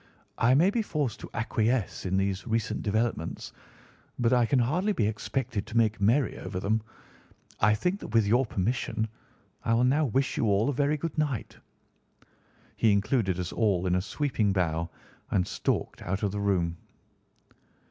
[0.39, 3.53] "I may be forced to acquiesce in these recent developments,
[4.17, 6.81] but I can hardly be expected to make merry over them.
[7.59, 9.07] I think that with your permission
[9.63, 11.55] I will now wish you all a very good night."
[12.77, 14.89] He included us all in a sweeping bow
[15.29, 16.77] and stalked out of the room.